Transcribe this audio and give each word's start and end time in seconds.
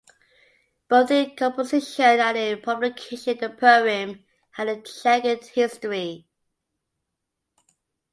Both 0.87 1.11
in 1.11 1.35
composition 1.35 2.03
and 2.19 2.35
in 2.35 2.59
publication, 2.63 3.37
the 3.37 3.51
poem 3.51 4.25
had 4.49 4.67
a 4.67 4.81
checkered 4.81 5.45
history. 5.45 6.27